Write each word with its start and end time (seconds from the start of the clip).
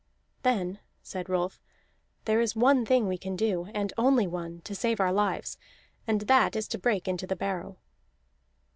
"Then," 0.41 0.79
said 1.03 1.29
Rolf, 1.29 1.61
"there 2.25 2.41
is 2.41 2.55
one 2.55 2.87
thing 2.87 3.07
we 3.07 3.19
can 3.19 3.35
do, 3.35 3.67
and 3.71 3.93
only 3.99 4.25
one, 4.25 4.61
to 4.61 4.73
save 4.73 4.99
our 4.99 5.13
lives; 5.13 5.59
and 6.07 6.21
that 6.21 6.55
is 6.55 6.67
to 6.69 6.79
break 6.79 7.07
into 7.07 7.27
the 7.27 7.35
barrow." 7.35 7.77